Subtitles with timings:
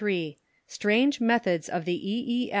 [0.65, 2.49] STRANGE METHODS OF THE E.